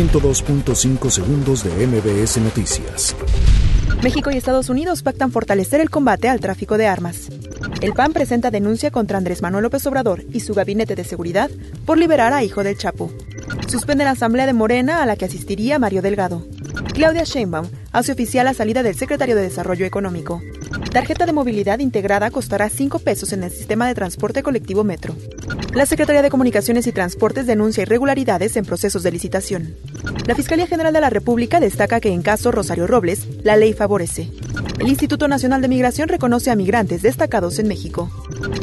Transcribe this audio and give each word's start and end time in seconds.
102.5 0.00 1.10
segundos 1.10 1.62
de 1.62 1.86
MBS 1.86 2.38
Noticias. 2.38 3.14
México 4.02 4.30
y 4.30 4.38
Estados 4.38 4.70
Unidos 4.70 5.02
pactan 5.02 5.30
fortalecer 5.30 5.82
el 5.82 5.90
combate 5.90 6.30
al 6.30 6.40
tráfico 6.40 6.78
de 6.78 6.86
armas. 6.86 7.28
El 7.82 7.92
PAN 7.92 8.14
presenta 8.14 8.50
denuncia 8.50 8.90
contra 8.90 9.18
Andrés 9.18 9.42
Manuel 9.42 9.64
López 9.64 9.86
Obrador 9.86 10.24
y 10.32 10.40
su 10.40 10.54
gabinete 10.54 10.96
de 10.96 11.04
seguridad 11.04 11.50
por 11.84 11.98
liberar 11.98 12.32
a 12.32 12.42
hijo 12.42 12.64
del 12.64 12.78
Chapo. 12.78 13.12
Suspende 13.68 14.04
la 14.04 14.12
asamblea 14.12 14.46
de 14.46 14.54
Morena 14.54 15.02
a 15.02 15.06
la 15.06 15.16
que 15.16 15.26
asistiría 15.26 15.78
Mario 15.78 16.00
Delgado. 16.00 16.46
Claudia 16.94 17.24
Sheinbaum 17.24 17.68
hace 17.92 18.12
oficial 18.12 18.44
la 18.44 18.54
salida 18.54 18.82
del 18.82 18.94
secretario 18.94 19.36
de 19.36 19.42
Desarrollo 19.42 19.86
Económico. 19.86 20.42
Tarjeta 20.92 21.26
de 21.26 21.32
movilidad 21.32 21.78
integrada 21.78 22.30
costará 22.30 22.68
5 22.68 22.98
pesos 23.00 23.32
en 23.32 23.42
el 23.42 23.50
sistema 23.50 23.86
de 23.86 23.94
transporte 23.94 24.42
colectivo 24.42 24.84
Metro. 24.84 25.14
La 25.74 25.86
Secretaría 25.86 26.22
de 26.22 26.30
Comunicaciones 26.30 26.86
y 26.86 26.92
Transportes 26.92 27.46
denuncia 27.46 27.82
irregularidades 27.82 28.56
en 28.56 28.64
procesos 28.64 29.02
de 29.02 29.12
licitación. 29.12 29.74
La 30.26 30.34
Fiscalía 30.34 30.66
General 30.66 30.92
de 30.92 31.00
la 31.00 31.10
República 31.10 31.60
destaca 31.60 32.00
que 32.00 32.12
en 32.12 32.22
caso 32.22 32.50
Rosario 32.50 32.86
Robles, 32.86 33.26
la 33.42 33.56
ley 33.56 33.72
favorece. 33.72 34.30
El 34.78 34.88
Instituto 34.88 35.28
Nacional 35.28 35.60
de 35.60 35.68
Migración 35.68 36.08
reconoce 36.08 36.50
a 36.50 36.56
migrantes 36.56 37.02
destacados 37.02 37.58
en 37.58 37.68
México. 37.68 38.10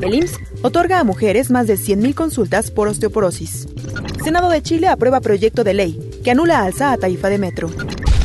El 0.00 0.14
IMSS 0.14 0.38
otorga 0.62 0.98
a 0.98 1.04
mujeres 1.04 1.50
más 1.50 1.66
de 1.66 1.74
100.000 1.74 2.14
consultas 2.14 2.70
por 2.70 2.88
osteoporosis. 2.88 3.68
Senado 4.24 4.48
de 4.48 4.62
Chile 4.62 4.88
aprueba 4.88 5.20
proyecto 5.20 5.62
de 5.62 5.74
ley 5.74 6.20
que 6.24 6.30
anula 6.30 6.62
alza 6.62 6.92
a 6.92 6.96
tarifa 6.96 7.28
de 7.28 7.38
metro. 7.38 7.70